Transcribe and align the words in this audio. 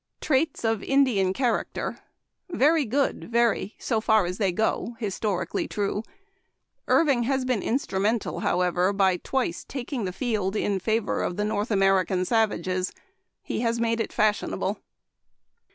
"Traits 0.19 0.63
of 0.63 0.81
Indian 0.81 1.31
Character.— 1.31 1.99
Very 2.65 2.85
good, 2.85 3.29
very; 3.31 3.75
so 3.77 4.01
far 4.01 4.25
as 4.25 4.39
they 4.39 4.51
go, 4.51 4.95
historically 4.97 5.67
true. 5.67 6.01
Irving 6.87 7.21
has 7.25 7.45
been 7.45 7.61
instrumental, 7.61 8.39
however, 8.39 8.93
by 8.93 9.17
twice 9.17 9.63
taking 9.63 10.05
the 10.05 10.11
field 10.11 10.55
in 10.55 10.79
favor 10.79 11.21
of 11.21 11.37
the 11.37 11.45
North 11.45 11.69
American 11.69 12.25
savages. 12.25 12.91
He 13.43 13.59
has 13.59 13.79
made 13.79 13.99
it 13.99 14.11
fashionable. 14.11 14.79